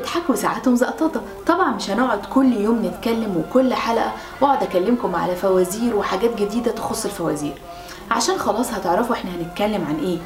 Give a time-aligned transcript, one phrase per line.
[0.00, 5.96] تضحك وساعاتهم زقططة طبعا مش هنقعد كل يوم نتكلم وكل حلقة وأقعد أكلمكم على فوازير
[5.96, 7.54] وحاجات جديدة تخص الفوازير.
[8.10, 10.18] عشان خلاص هتعرفوا إحنا هنتكلم عن إيه.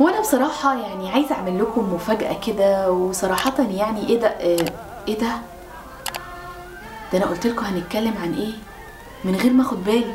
[0.00, 4.72] وأنا بصراحة يعني عايزة أعمل لكم مفاجأة كده وصراحة يعني إيه ده آه
[5.08, 5.32] إيه ده؟
[7.12, 8.52] ده أنا قلت لكم هنتكلم عن إيه؟
[9.24, 10.14] من غير ما أخد بالي.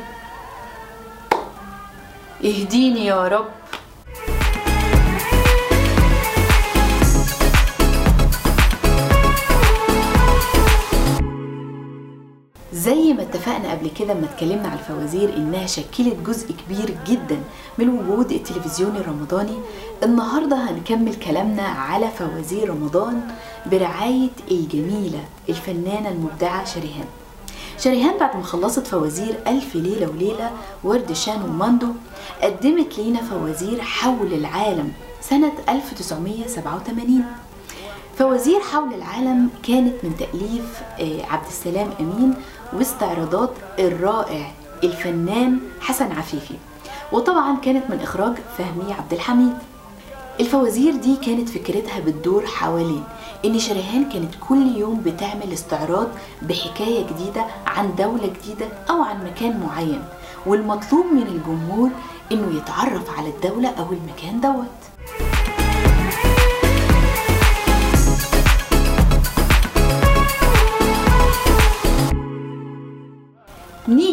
[2.44, 3.46] اهديني يا رب.
[13.28, 17.40] اتفقنا قبل كده لما اتكلمنا على الفوازير إنها شكلت جزء كبير جدا
[17.78, 19.58] من وجود التلفزيون الرمضاني.
[20.02, 23.20] النهارده هنكمل كلامنا على فوازير رمضان
[23.66, 27.06] برعاية الجميلة الفنانة المبدعة شريهان.
[27.78, 30.50] شريهان بعد ما خلصت فوازير ألف ليلة وليلة
[30.84, 31.86] ورد شان وماندو
[32.42, 37.24] قدمت لينا فوازير حول العالم سنة 1987
[38.18, 40.82] فوازير حول العالم كانت من تأليف
[41.30, 42.34] عبد السلام أمين
[42.72, 44.52] واستعراضات الرائع
[44.84, 46.54] الفنان حسن عفيفي.
[47.12, 49.52] وطبعا كانت من إخراج فهمي عبد الحميد.
[50.40, 53.04] الفوازير دي كانت فكرتها بتدور حوالين
[53.44, 56.08] إن شريهان كانت كل يوم بتعمل استعراض
[56.42, 60.04] بحكاية جديدة عن دولة جديدة أو عن مكان معين
[60.46, 61.90] والمطلوب من الجمهور
[62.32, 64.97] إنه يتعرف على الدولة أو المكان دوت.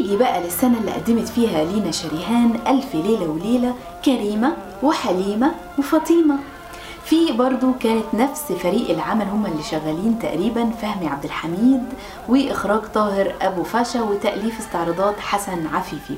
[0.06, 3.76] نيجي بقى للسنة اللي قدمت فيها لينا شريهان ألف ليلة وليلة
[4.06, 4.54] كريمة
[4.84, 6.38] وحليمة وفاطمة
[7.06, 11.84] في برضو كانت نفس فريق العمل هما اللي شغالين تقريبا فهمي عبد الحميد
[12.30, 16.16] وإخراج طاهر أبو فاشا وتأليف استعراضات حسن عفيفي.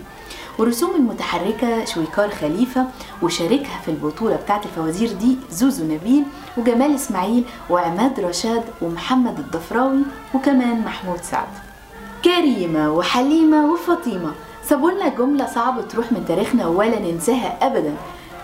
[0.59, 2.85] ورسوم المتحركة شويكار خليفة
[3.21, 6.23] وشاركها في البطولة بتاعت الفوازير دي زوزو نبيل
[6.57, 10.01] وجمال إسماعيل وعماد رشاد ومحمد الضفراوي
[10.33, 11.66] وكمان محمود سعد.
[12.27, 14.31] كريمة وحليمة وفاطمة
[14.63, 17.93] سابولنا جملة صعبة تروح من تاريخنا ولا ننساها أبدا.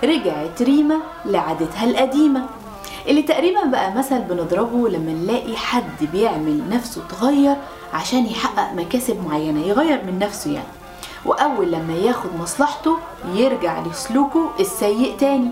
[0.04, 2.46] رجعت ريما لعادتها القديمة
[3.08, 7.56] اللي تقريبا بقى مثل بنضربه لما نلاقي حد بيعمل نفسه تغير
[7.94, 10.68] عشان يحقق مكاسب معينة يغير من نفسه يعني.
[11.26, 12.98] وأول لما ياخد مصلحته
[13.36, 15.52] يرجع لسلوكه السيء تاني.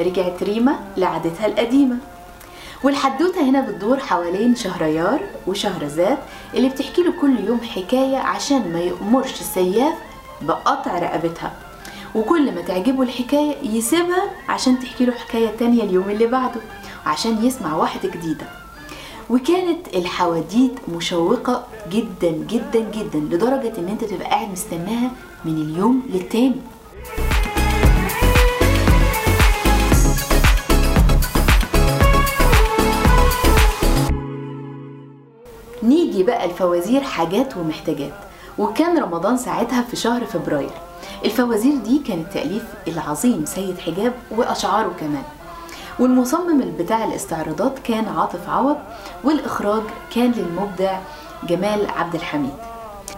[0.00, 1.96] رجعت ريما لعادتها القديمة.
[2.84, 6.18] والحدوتة هنا بتدور حوالين شهريار وشهرزاد
[6.54, 9.94] اللي بتحكي له كل يوم حكاية عشان ما يأمرش السياف
[10.42, 11.52] بقطع رقبتها.
[12.14, 16.60] وكل ما تعجبه الحكاية يسيبها عشان تحكي له حكاية تانية اليوم اللي بعده
[17.06, 18.46] وعشان يسمع واحدة جديدة.
[19.30, 25.10] وكانت الحواديت مشوقة جدا جدا جدا لدرجة إن أنت تبقى قاعد مستناها
[25.44, 26.60] من اليوم للتاني.
[36.14, 38.12] نيجي بقى الفوازير حاجات ومحتاجات
[38.58, 40.70] وكان رمضان ساعتها في شهر فبراير.
[41.24, 45.22] الفوازير دي كانت تأليف العظيم سيد حجاب وأشعاره كمان.
[45.98, 48.76] والمصمم بتاع الاستعراضات كان عاطف عوض
[49.24, 49.82] والإخراج
[50.14, 50.98] كان للمبدع
[51.48, 52.54] جمال عبد الحميد.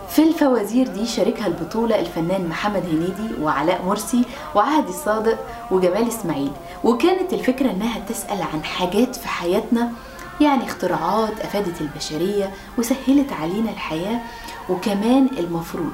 [0.08, 4.22] في الفوازير دي شاركها البطولة الفنان محمد هنيدي وعلاء مرسي
[4.54, 5.38] وعهدي صادق
[5.70, 6.52] وجمال إسماعيل.
[6.84, 9.92] وكانت الفكرة إنها تسأل عن حاجات في حياتنا
[10.40, 14.20] يعني اختراعات أفادت البشرية وسهلت علينا الحياة
[14.68, 15.92] وكمان المفروض.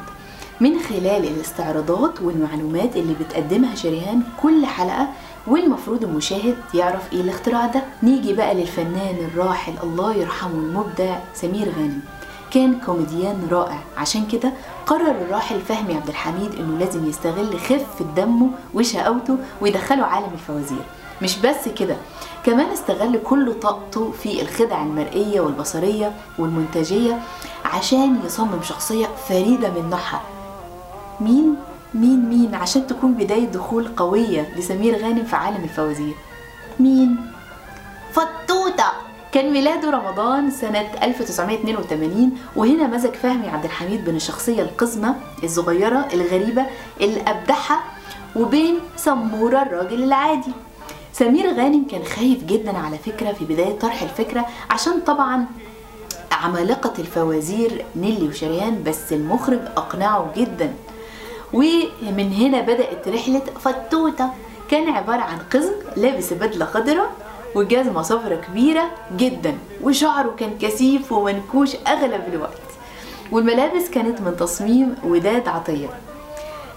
[0.60, 5.08] من خلال الاستعراضات والمعلومات اللي بتقدمها شريهان كل حلقة
[5.47, 7.82] والمفروض المشاهد يعرف إيه الاختراع ده.
[8.03, 12.00] نيجي بقى للفنان الراحل الله يرحمه المبدع سمير غانم.
[12.50, 13.78] كان كوميديان رائع.
[13.97, 14.53] عشان كده
[14.86, 20.82] قرر الراحل فهمي عبد الحميد إنه لازم يستغل خفة دمه وشقاوته ويدخله عالم الفوازير.
[21.22, 21.97] مش بس كده
[22.47, 27.19] كمان استغل كل طاقته في الخدع المرئية والبصرية والمنتجية
[27.65, 30.21] عشان يصمم شخصية فريدة من نوعها.
[31.21, 31.57] مين؟
[31.95, 36.15] مين مين عشان تكون بداية دخول قوية لسمير غانم في عالم الفوازير؟
[36.80, 37.16] مين؟
[38.13, 38.92] فطوطة
[39.33, 45.15] كان ميلاده رمضان سنة 1982 وهنا مزج فهمي عبد الحميد بين الشخصية القزمة
[45.45, 46.66] الصغيرة الغريبة
[47.01, 47.80] اللي أبدعها
[48.36, 50.53] وبين سمورة الراجل العادي.
[51.12, 55.47] سمير غانم كان خايف جدا على فكرة في بداية طرح الفكرة عشان طبعا
[56.32, 60.72] عمالقة الفوازير نيلي وشريان بس المخرج أقنعه جدا.
[61.53, 64.28] ومن هنا بدأت رحلة فتوتة.
[64.70, 67.10] كان عبارة عن قزم لابس بدلة خضراء
[67.54, 72.62] وجزمة صفرة كبيرة جدا وشعره كان كثيف ومنكوش أغلب الوقت.
[73.32, 75.88] والملابس كانت من تصميم وداد عطية.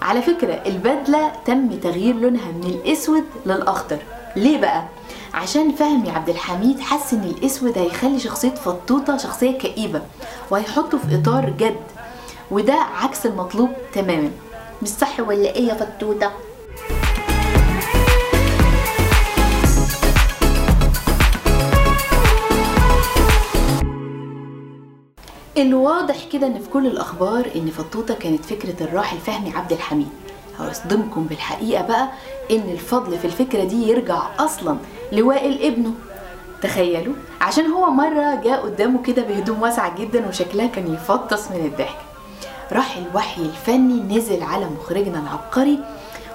[0.02, 3.98] على فكرة البدلة تم تغيير لونها من الأسود للأخضر.
[4.36, 4.84] ليه بقى؟
[5.34, 10.02] عشان فهمي عبد الحميد حس إن الإسود هيخلي شخصية فطوطة شخصية كئيبة
[10.50, 11.76] وهيحطه في إطار جد
[12.50, 14.30] وده عكس المطلوب تماما.
[14.82, 16.32] مش صح ولا إيه يا فطوطة؟
[25.56, 30.08] الواضح كده إن في كل الأخبار إن فطوطة كانت فكرة الراحل فهمي عبد الحميد.
[30.58, 32.08] هصدمكم بالحقيقة بقى
[32.50, 34.76] إن الفضل في الفكرة دي يرجع أصلا
[35.12, 35.92] لوائل ابنه
[36.62, 41.96] تخيلوا عشان هو مرة جاء قدامه كده بهدوم واسعة جدا وشكلها كان يفطس من الضحك.
[42.72, 45.78] راح الوحي الفني نزل على مخرجنا العبقري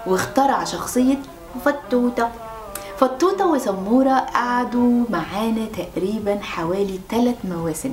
[0.08, 1.18] واخترع شخصية
[1.66, 2.30] فطوطه
[2.98, 7.92] فطوطه وسمورة قعدوا معانا تقريبا حوالي ثلاث مواسم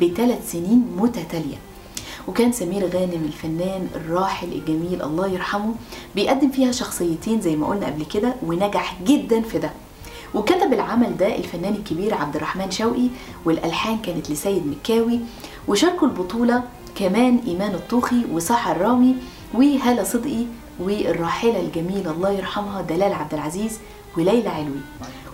[0.00, 1.56] بثلاث سنين متتالية.
[2.28, 5.74] وكان سمير غانم الفنان الراحل الجميل الله يرحمه
[6.14, 9.70] بيقدم فيها شخصيتين زي ما قلنا قبل كده ونجح جدا في ده.
[10.34, 13.08] وكتب العمل ده الفنان الكبير عبد الرحمن شوقي
[13.44, 15.20] والألحان كانت لسيد مكاوي
[15.68, 16.62] وشاركوا البطولة
[16.96, 19.16] كمان إيمان الطوخي وصحى الرامي
[19.54, 20.44] وهالة صدقي
[20.80, 23.78] والراحلة الجميلة الله يرحمها دلال عبد العزيز
[24.16, 24.80] وليلى علوي.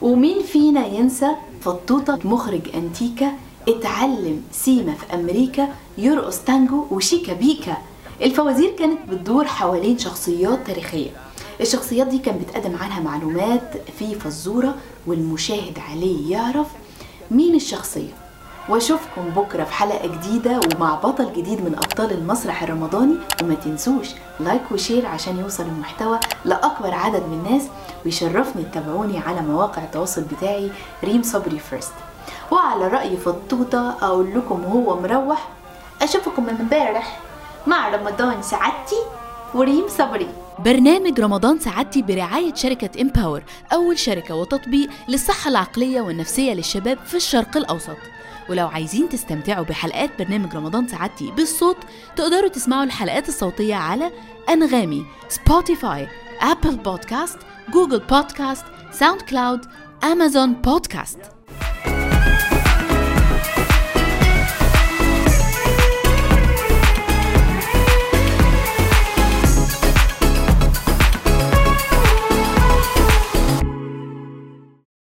[0.02, 1.30] ومين فينا ينسى
[1.60, 3.32] فطوطة مخرج أنتيكا
[3.68, 5.68] اتعلم سيما في أمريكا
[5.98, 7.76] يرقص تانجو وشيكا بيكا.
[8.22, 11.10] الفوازير كانت بتدور حوالين شخصيات تاريخية.
[11.60, 14.74] الشخصيات دي كان بتقدم عنها معلومات في فزورة
[15.06, 16.66] والمشاهد عليه يعرف
[17.30, 18.12] مين الشخصية.
[18.68, 23.16] وأشوفكم بكرة في حلقة جديدة ومع بطل جديد من أبطال المسرح الرمضاني.
[23.42, 24.08] وما تنسوش
[24.40, 27.62] like و share عشان يوصل المحتوى لأكبر عدد من الناس.
[28.04, 30.70] ويشرفني تتابعوني على مواقع التواصل بتاعي
[31.04, 31.92] ريم صبري first
[32.50, 35.48] وعلى رأي فطوطة أقول لكم وهو مروح.
[36.02, 37.20] أشوفكم امبارح
[37.66, 38.96] مع رمضان سعادتي
[39.54, 40.28] وريم صبري.
[40.58, 43.42] برنامج رمضان سعادتي برعاية شركة إمباور
[43.72, 47.96] أول شركة وتطبيق للصحة العقلية والنفسية للشباب في الشرق الأوسط.
[48.50, 51.76] ولو عايزين تستمتعوا بحلقات برنامج رمضان سعادتي بالصوت
[52.16, 54.12] تقدروا تسمعوا الحلقات الصوتية على
[54.48, 56.08] أنغامي Spotify
[56.40, 57.38] Apple Podcast
[57.72, 59.60] Google Podcast SoundCloud
[60.04, 61.18] Amazon Podcast